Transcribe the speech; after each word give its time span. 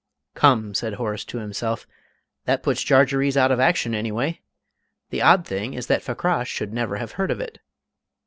"Come," 0.33 0.73
said 0.73 0.95
Horace 0.95 1.23
to 1.25 1.37
himself, 1.37 1.85
"that 2.45 2.63
puts 2.63 2.83
Jarjarees 2.83 3.37
out 3.37 3.51
of 3.51 3.59
action, 3.59 3.93
any 3.93 4.11
way! 4.11 4.41
The 5.11 5.21
odd 5.21 5.45
thing 5.45 5.75
is 5.75 5.85
that 5.85 6.01
Fakrash 6.01 6.49
should 6.49 6.73
never 6.73 6.95
have 6.97 7.11
heard 7.11 7.29
of 7.29 7.39
it." 7.39 7.59